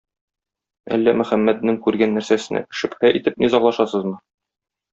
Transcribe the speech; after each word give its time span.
Әллә 0.95 1.13
Мөхәммәднең 1.19 1.77
күргән 1.87 2.17
нәрсәсенә 2.19 2.63
шөбһә 2.81 3.13
итеп 3.21 3.39
низаглашасызмы? 3.45 4.19